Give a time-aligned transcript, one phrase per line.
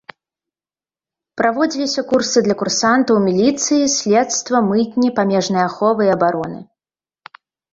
[1.41, 6.59] Праводзіліся курсы для курсантаў міліцыі, следства, мытні, памежнай аховы і абароны.